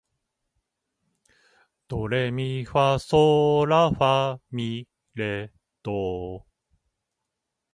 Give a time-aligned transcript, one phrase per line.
[1.87, 5.51] ドレミファソーラファ、ミ、レ、
[5.83, 6.43] ドー